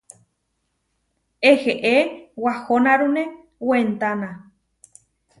[1.51, 1.95] Eheé,
[2.43, 3.23] wahonárune
[3.69, 4.29] wentána.